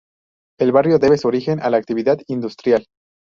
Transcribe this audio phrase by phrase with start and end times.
[0.59, 2.87] El barrio debe su origen a la actividad industrial.